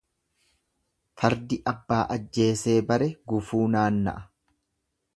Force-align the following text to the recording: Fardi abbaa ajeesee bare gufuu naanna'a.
Fardi 1.23 1.59
abbaa 1.73 1.99
ajeesee 2.17 2.77
bare 2.93 3.13
gufuu 3.35 3.65
naanna'a. 3.77 4.29